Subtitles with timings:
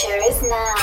[0.00, 0.74] future is now.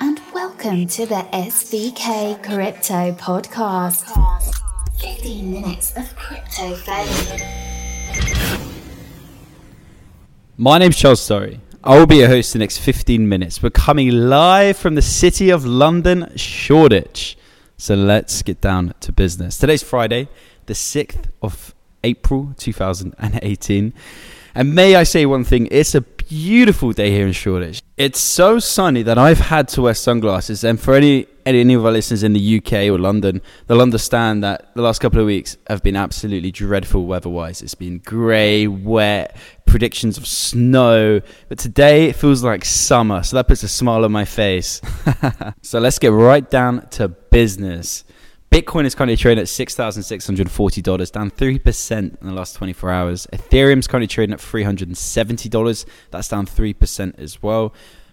[0.00, 4.04] And welcome to the SVK Crypto Podcast.
[5.00, 7.40] 15 minutes of crypto fame.
[10.56, 11.60] My name's Charles Storry.
[11.82, 13.62] I will be your host the next 15 minutes.
[13.62, 17.36] We're coming live from the city of London, Shoreditch.
[17.76, 19.58] So let's get down to business.
[19.58, 20.28] Today's Friday,
[20.66, 23.92] the 6th of April 2018.
[24.54, 25.68] And may I say one thing?
[25.70, 27.82] It's a beautiful day here in Shoreditch.
[27.96, 30.64] It's so sunny that I've had to wear sunglasses.
[30.64, 34.74] And for any any of our listeners in the UK or London, they'll understand that
[34.74, 37.62] the last couple of weeks have been absolutely dreadful weather-wise.
[37.62, 39.36] It's been grey, wet,
[39.66, 41.20] predictions of snow.
[41.48, 44.80] But today it feels like summer, so that puts a smile on my face.
[45.62, 48.04] so let's get right down to business.
[48.52, 53.26] Bitcoin is currently trading at $6,640, down 3% in the last 24 hours.
[53.32, 57.72] Ethereum is currently trading at $370, that's down 3% as well.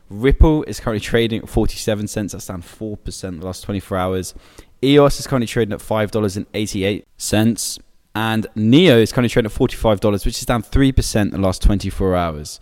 [0.10, 4.34] Ripple is currently trading at 47 cents, that's down 4% in the last 24 hours.
[4.82, 7.80] EOS is currently trading at $5.88.
[8.16, 12.16] And NEO is currently trading at $45, which is down 3% in the last 24
[12.16, 12.62] hours.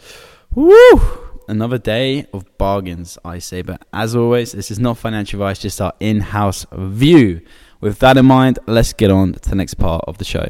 [0.56, 1.00] Woo!
[1.48, 3.62] Another day of bargains, I say.
[3.62, 7.42] But as always, this is not financial advice, just our in house view.
[7.80, 10.50] With that in mind, let's get on to the next part of the show.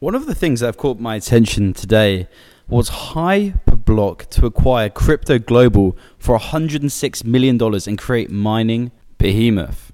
[0.00, 2.26] One of the things that have caught my attention today
[2.68, 9.92] was Hyperblock to acquire Crypto Global for $106 million and create mining behemoth.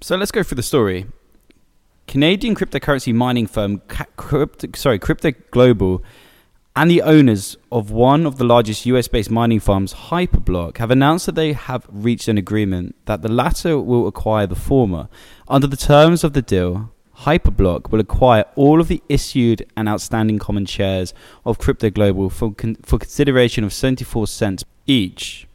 [0.00, 1.06] So let's go through the story.
[2.06, 3.80] Canadian cryptocurrency mining firm,
[4.16, 6.02] Crypto, sorry, Crypto Global
[6.76, 11.26] and the owners of one of the largest US based mining farms, Hyperblock, have announced
[11.26, 15.08] that they have reached an agreement that the latter will acquire the former.
[15.46, 20.40] Under the terms of the deal, Hyperblock will acquire all of the issued and outstanding
[20.40, 25.46] common shares of Crypto Global for, con- for consideration of 74 cents each,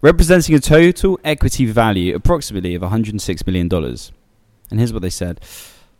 [0.00, 3.68] representing a total equity value approximately of $106 million.
[4.70, 5.40] And here's what they said.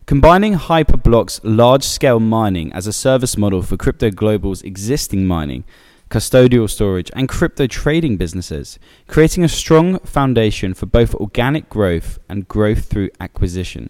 [0.06, 5.64] Combining Hyperblock's large scale mining as a service model for Crypto Global's existing mining,
[6.10, 8.78] custodial storage, and crypto trading businesses,
[9.08, 13.88] creating a strong foundation for both organic growth and growth through acquisition.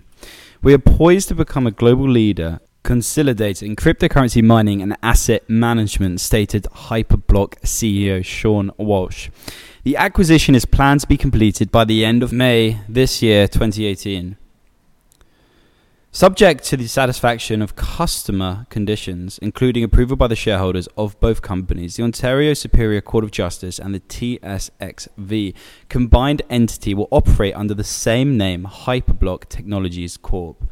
[0.63, 6.69] We are poised to become a global leader consolidating cryptocurrency mining and asset management, stated
[6.73, 9.31] Hyperblock CEO Sean Walsh.
[9.83, 14.37] The acquisition is planned to be completed by the end of May this year, 2018.
[16.15, 21.97] Subject to the satisfaction of customer conditions, including approval by the shareholders of both companies,
[21.97, 25.55] the Ontario Superior Court of Justice and the TSXV
[25.89, 30.71] combined entity will operate under the same name, Hyperblock Technologies Corp,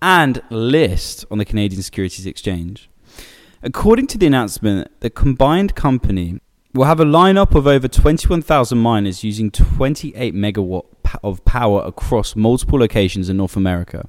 [0.00, 2.88] and list on the Canadian Securities Exchange.
[3.62, 6.40] According to the announcement, the combined company
[6.72, 10.86] will have a lineup of over 21,000 miners using 28 megawatt
[11.22, 14.08] of power across multiple locations in North America.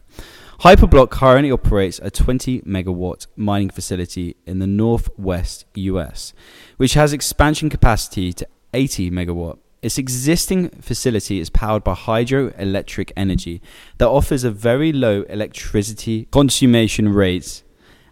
[0.59, 6.33] Hyperblock currently operates a 20 megawatt mining facility in the northwest US,
[6.75, 9.57] which has expansion capacity to 80 megawatt.
[9.81, 13.61] Its existing facility is powered by hydroelectric energy
[13.99, 17.63] that offers a very low electricity consumption rate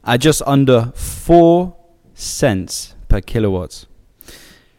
[0.05, 1.75] at just under 4
[2.13, 3.87] cents per kilowatt.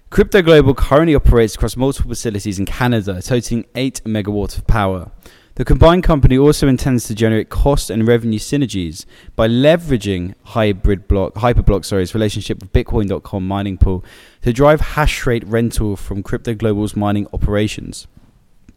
[0.08, 5.10] Crypto Global currently operates across multiple facilities in Canada, totaling 8 megawatts of power.
[5.58, 9.04] The combined company also intends to generate cost and revenue synergies
[9.34, 14.04] by leveraging hybrid block, Hyperblock sorry's relationship with Bitcoin.com mining pool
[14.42, 18.06] to drive hash rate rental from Crypto Global's mining operations,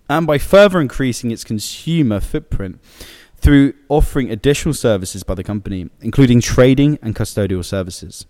[0.09, 2.79] and by further increasing its consumer footprint
[3.35, 8.25] through offering additional services by the company, including trading and custodial services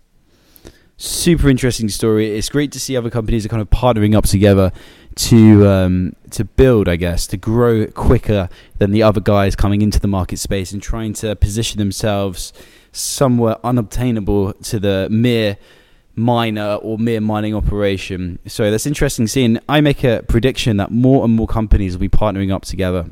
[1.02, 2.36] super interesting story.
[2.36, 4.72] It's great to see other companies are kind of partnering up together
[5.16, 10.00] to um, to build, I guess, to grow quicker than the other guys coming into
[10.00, 12.52] the market space and trying to position themselves
[12.92, 15.56] somewhere unobtainable to the mere
[16.14, 18.38] miner or mere mining operation.
[18.46, 19.58] So that's interesting seeing.
[19.68, 23.06] I make a prediction that more and more companies will be partnering up together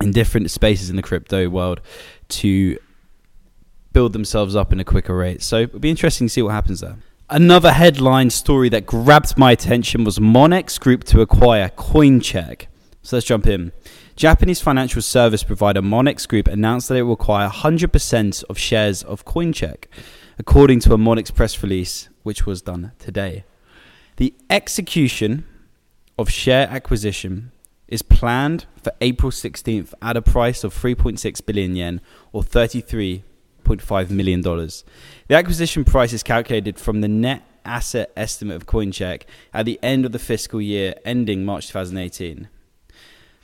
[0.00, 1.80] in different spaces in the crypto world
[2.28, 2.78] to
[3.92, 5.42] build themselves up in a quicker rate.
[5.42, 6.96] So it'll be interesting to see what happens there.
[7.28, 12.66] Another headline story that grabbed my attention was Monex Group to acquire Coincheck.
[13.02, 13.72] So let's jump in.
[14.14, 19.24] Japanese financial service provider Monex Group announced that it will acquire 100% of shares of
[19.24, 19.86] Coincheck,
[20.38, 23.42] according to a Monex press release, which was done today.
[24.18, 25.44] The execution
[26.16, 27.50] of share acquisition
[27.88, 32.00] is planned for April 16th at a price of 3.6 billion yen
[32.32, 33.24] or 33
[33.66, 34.40] $33.5 million.
[34.42, 39.22] The acquisition price is calculated from the net asset estimate of Coincheck
[39.52, 42.48] at the end of the fiscal year ending March 2018.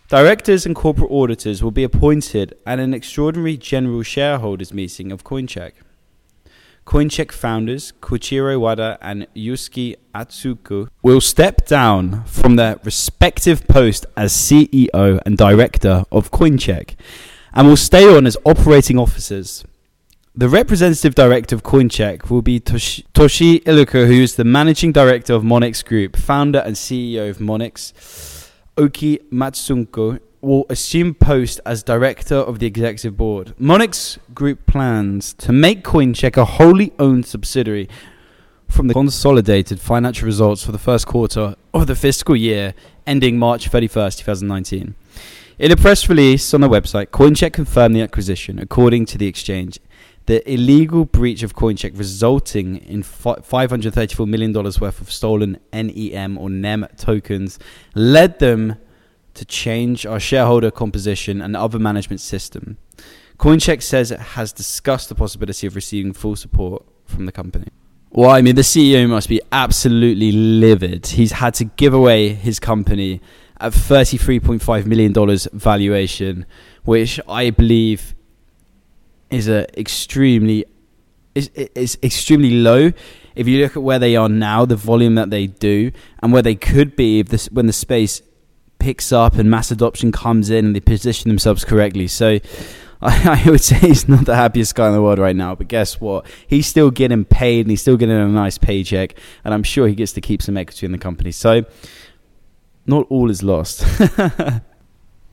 [0.08, 5.72] Directors and corporate auditors will be appointed at an extraordinary general shareholders meeting of Coincheck.
[6.84, 14.32] Coincheck founders Koichiro Wada and Yusuke Otsuka will step down from their respective posts as
[14.32, 16.96] CEO and director of Coincheck
[17.54, 19.64] and will stay on as operating officers.
[20.34, 25.34] The representative director of Coincheck will be Toshi, Toshi Iluka, who is the managing director
[25.34, 28.48] of Monex Group, founder and CEO of Monex.
[28.78, 33.52] Oki Matsumoto will assume post as director of the executive board.
[33.60, 37.86] Monex Group plans to make Coincheck a wholly owned subsidiary
[38.68, 42.72] from the consolidated financial results for the first quarter of the fiscal year
[43.06, 44.94] ending March 31st, 2019.
[45.58, 48.58] In a press release on the website, Coincheck confirmed the acquisition.
[48.58, 49.78] According to the exchange,
[50.26, 56.86] the illegal breach of Coincheck resulting in $534 million worth of stolen NEM or NEM
[56.96, 57.58] tokens
[57.94, 58.76] led them
[59.34, 62.78] to change our shareholder composition and other management system.
[63.38, 67.66] Coincheck says it has discussed the possibility of receiving full support from the company.
[68.10, 71.06] Well, I mean, the CEO must be absolutely livid.
[71.06, 73.22] He's had to give away his company
[73.58, 75.14] at $33.5 million
[75.52, 76.46] valuation,
[76.84, 78.14] which I believe
[79.32, 80.64] is a extremely
[81.34, 82.92] is, is extremely low.
[83.34, 85.90] If you look at where they are now, the volume that they do,
[86.22, 88.22] and where they could be if this when the space
[88.78, 92.08] picks up and mass adoption comes in and they position themselves correctly.
[92.08, 92.38] So
[93.00, 95.54] I, I, would say he's not the happiest guy in the world right now.
[95.54, 96.26] But guess what?
[96.46, 99.14] He's still getting paid and he's still getting a nice paycheck.
[99.44, 101.32] And I'm sure he gets to keep some equity in the company.
[101.32, 101.64] So
[102.86, 103.84] not all is lost.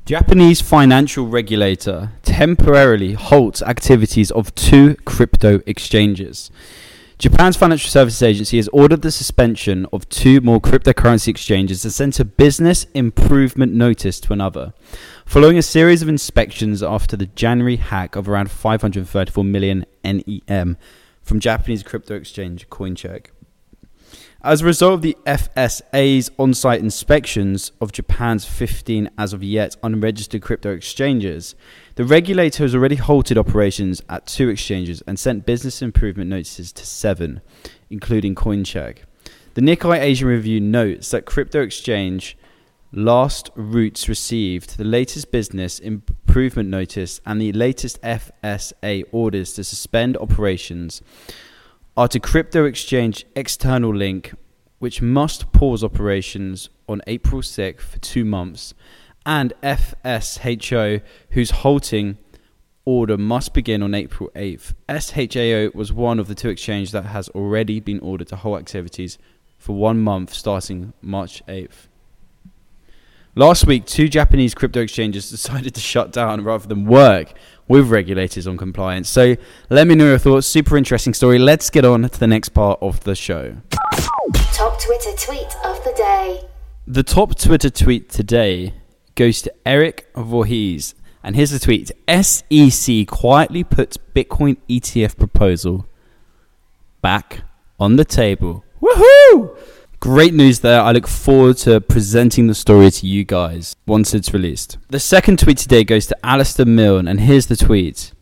[0.09, 6.49] Japanese financial regulator temporarily halts activities of two crypto exchanges.
[7.19, 12.19] Japan's Financial Services Agency has ordered the suspension of two more cryptocurrency exchanges and sent
[12.19, 14.73] a business improvement notice to another,
[15.27, 20.75] following a series of inspections after the January hack of around 534 million NEM
[21.21, 23.27] from Japanese crypto exchange Coincheck.
[24.41, 29.75] As a result of the FSA's on site inspections of Japan's 15 as of yet
[29.83, 31.55] unregistered crypto exchanges,
[31.95, 36.85] the regulator has already halted operations at two exchanges and sent business improvement notices to
[36.85, 37.41] seven,
[37.89, 38.99] including Coincheck.
[39.55, 42.37] The Nikkei Asian Review notes that crypto exchange
[42.93, 51.01] LastRoots received the latest business improvement notice and the latest FSA orders to suspend operations
[51.99, 54.33] are to crypto exchange external link,
[54.77, 58.73] which must pause operations on April 6th for two months,
[59.25, 61.01] and FSHO,
[61.31, 62.17] whose halting
[62.85, 64.75] order must begin on April 8th.
[64.87, 69.17] SHAO was one of the two exchanges that has already been ordered to halt activities
[69.57, 71.88] for one month starting March 8th.
[73.35, 77.33] Last week, two Japanese crypto exchanges decided to shut down rather than work
[77.67, 79.07] with regulators on compliance.
[79.07, 79.35] So
[79.69, 80.47] let me know your thoughts.
[80.47, 81.37] Super interesting story.
[81.37, 83.57] Let's get on to the next part of the show.
[84.53, 86.41] Top Twitter tweet of the day.
[86.87, 88.73] The top Twitter tweet today
[89.13, 90.95] goes to Eric Voorhees.
[91.23, 95.85] And here's the tweet SEC quietly puts Bitcoin ETF proposal
[97.01, 97.41] back
[97.79, 98.63] on the table.
[98.81, 99.57] Woohoo!
[99.99, 100.79] Great news there.
[100.79, 104.77] I look forward to presenting the story to you guys once it's released.
[104.87, 108.13] The second tweet today goes to Alistair Milne, and here's the tweet.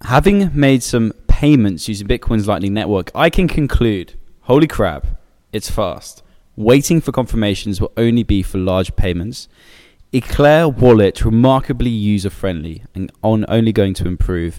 [0.00, 5.06] Having made some payments using Bitcoin's Lightning Network, I can conclude holy crap,
[5.52, 6.22] it's fast.
[6.56, 9.46] Waiting for confirmations will only be for large payments.
[10.10, 14.58] Eclair Wallet, remarkably user friendly and on only going to improve.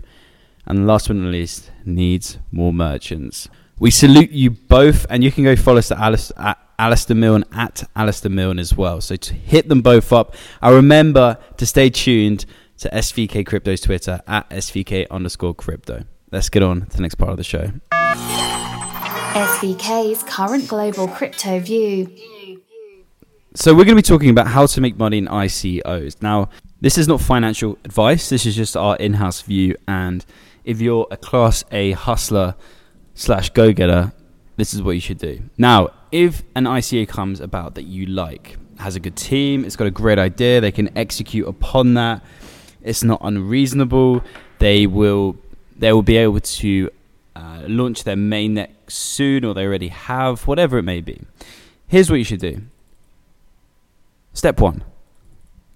[0.67, 3.50] And last but not least, needs more merchants.
[3.79, 7.15] We salute you both, and you can go follow us at, Alice, at uh, Alistair
[7.15, 9.01] Milne at Alistair Milne as well.
[9.01, 10.36] So to hit them both up.
[10.63, 12.46] I remember to stay tuned
[12.79, 16.05] to SVK Crypto's Twitter at SVK underscore crypto.
[16.31, 17.72] Let's get on to the next part of the show.
[19.34, 22.15] SVK's current global crypto view.
[23.53, 26.19] So we're going to be talking about how to make money in ICOs.
[26.22, 26.50] Now,
[26.81, 28.29] this is not financial advice.
[28.29, 29.75] This is just our in-house view.
[29.88, 30.25] And
[30.63, 32.55] if you're a Class A hustler
[33.17, 34.13] slash go getter,
[34.57, 35.41] this is what you should do.
[35.57, 39.88] Now, if an ICA comes about that you like, has a good team, it's got
[39.88, 42.24] a great idea, they can execute upon that,
[42.81, 44.24] it's not unreasonable,
[44.59, 45.36] they will
[45.75, 46.89] they will be able to
[47.36, 51.21] uh, launch their mainnet soon, or they already have, whatever it may be.
[51.88, 52.62] Here's what you should do.
[54.33, 54.83] Step one: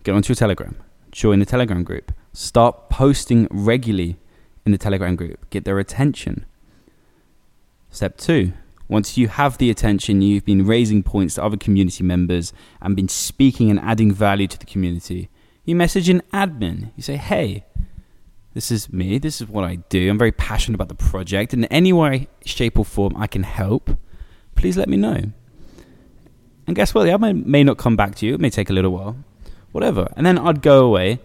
[0.03, 0.75] get onto your Telegram,
[1.11, 4.17] join the Telegram group, start posting regularly
[4.65, 6.45] in the Telegram group, get their attention.
[7.91, 8.53] Step two,
[8.87, 13.09] once you have the attention, you've been raising points to other community members and been
[13.09, 15.29] speaking and adding value to the community.
[15.65, 16.91] You message an admin.
[16.95, 17.65] You say, hey,
[18.53, 19.17] this is me.
[19.17, 20.09] This is what I do.
[20.09, 21.53] I'm very passionate about the project.
[21.53, 23.91] In any way, shape, or form I can help,
[24.55, 25.31] please let me know.
[26.67, 27.03] And guess what?
[27.03, 28.35] The admin may not come back to you.
[28.35, 29.17] It may take a little while.
[29.73, 30.11] Whatever.
[30.15, 31.19] And then I'd go away.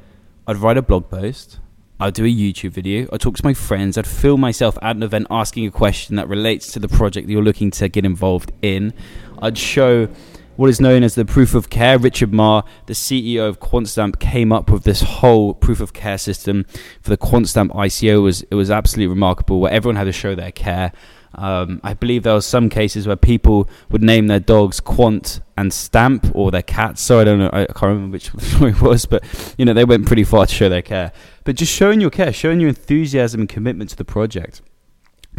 [0.46, 1.60] I'd write a blog post.
[1.98, 3.08] I'd do a YouTube video.
[3.10, 3.96] I'd talk to my friends.
[3.96, 7.32] I'd film myself at an event asking a question that relates to the project that
[7.32, 8.92] you're looking to get involved in.
[9.40, 10.08] I'd show
[10.56, 11.98] what is known as the proof of care.
[11.98, 16.66] Richard Ma, the CEO of QuantStamp, came up with this whole proof of care system
[17.00, 18.16] for the QuantStamp ICO.
[18.16, 20.92] It was it was absolutely remarkable, where everyone had to show their care.
[21.36, 25.72] Um, I believe there were some cases where people would name their dogs Quant and
[25.72, 27.02] Stamp or their cats.
[27.02, 28.28] So I don't know, I can't remember which
[28.58, 29.22] one it was, but
[29.58, 31.12] you know they went pretty far to show their care.
[31.44, 34.62] But just showing your care, showing your enthusiasm and commitment to the project,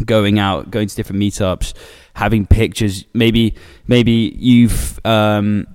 [0.04, 1.74] going out, going to different meetups,
[2.14, 3.04] having pictures.
[3.12, 3.56] Maybe
[3.88, 5.66] maybe you've um,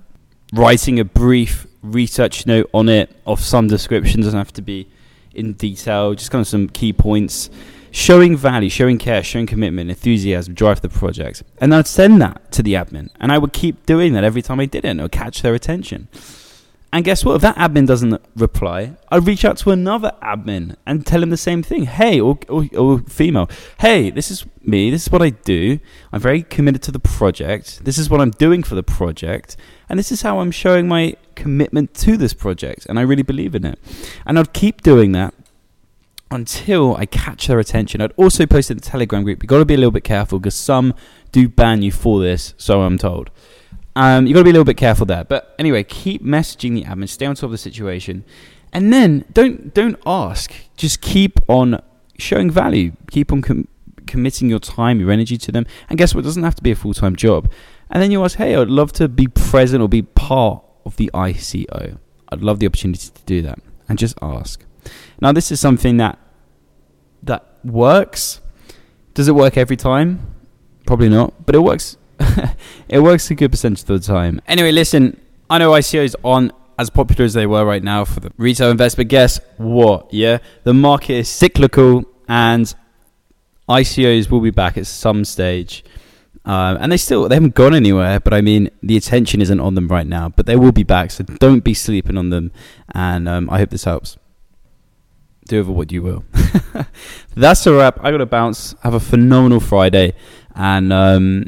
[0.54, 4.22] writing a brief research note on it of some description.
[4.22, 4.88] Doesn't have to be
[5.34, 6.14] in detail.
[6.14, 7.50] Just kind of some key points
[7.94, 11.44] showing value, showing care, showing commitment, enthusiasm, drive for the project.
[11.58, 13.08] And I'd send that to the admin.
[13.20, 16.08] And I would keep doing that every time I did it would catch their attention.
[16.92, 17.36] And guess what?
[17.36, 21.36] If that admin doesn't reply, I'd reach out to another admin and tell him the
[21.36, 21.84] same thing.
[21.84, 23.48] Hey, or, or, or female,
[23.78, 24.90] hey, this is me.
[24.90, 25.78] This is what I do.
[26.12, 27.84] I'm very committed to the project.
[27.84, 29.56] This is what I'm doing for the project.
[29.88, 32.86] And this is how I'm showing my commitment to this project.
[32.86, 33.78] And I really believe in it.
[34.26, 35.32] And I'd keep doing that
[36.34, 38.00] until I catch their attention.
[38.00, 39.42] I'd also post in the Telegram group.
[39.42, 40.92] You've got to be a little bit careful because some
[41.30, 43.30] do ban you for this, so I'm told.
[43.96, 45.24] Um, you've got to be a little bit careful there.
[45.24, 48.24] But anyway, keep messaging the admin, stay on top of the situation,
[48.72, 50.52] and then don't don't ask.
[50.76, 51.80] Just keep on
[52.18, 52.92] showing value.
[53.12, 53.68] Keep on com-
[54.08, 55.66] committing your time, your energy to them.
[55.88, 56.22] And guess what?
[56.22, 57.50] It doesn't have to be a full time job.
[57.90, 61.10] And then you ask, hey, I'd love to be present or be part of the
[61.14, 61.98] ICO.
[62.30, 63.60] I'd love the opportunity to do that.
[63.88, 64.64] And just ask.
[65.20, 66.18] Now, this is something that
[67.26, 68.40] that works.
[69.14, 70.34] Does it work every time?
[70.86, 71.96] Probably not, but it works.
[72.88, 74.40] it works a good percentage of the time.
[74.46, 78.32] Anyway, listen, I know ICOs aren't as popular as they were right now for the
[78.36, 80.12] retail investor, but guess what?
[80.12, 82.74] Yeah, the market is cyclical, and
[83.68, 85.84] ICOs will be back at some stage.
[86.46, 89.74] Um, and they still they haven't gone anywhere, but I mean the attention isn't on
[89.74, 90.28] them right now.
[90.28, 92.52] But they will be back, so don't be sleeping on them.
[92.94, 94.18] And um, I hope this helps
[95.46, 96.24] do over what you will.
[97.34, 97.98] That's a wrap.
[98.02, 98.74] I got to bounce.
[98.82, 100.14] Have a phenomenal Friday,
[100.54, 101.46] and um,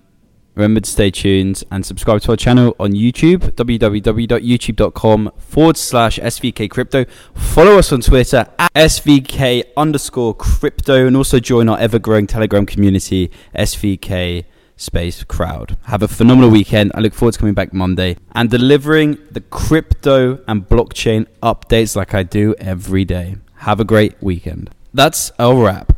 [0.54, 6.70] remember to stay tuned and subscribe to our channel on YouTube, www.youtube.com forward slash SVK
[6.70, 7.04] Crypto.
[7.34, 12.66] Follow us on Twitter at SVK underscore crypto, and also join our ever growing Telegram
[12.66, 14.44] community, SVK
[14.76, 15.76] space crowd.
[15.84, 16.92] Have a phenomenal weekend.
[16.94, 22.14] I look forward to coming back Monday and delivering the crypto and blockchain updates like
[22.14, 23.36] I do every day.
[23.66, 24.70] Have a great weekend.
[24.94, 25.92] That's a wrap.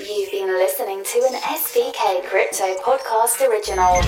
[0.00, 4.02] You've been listening to an SVK Crypto Podcast original.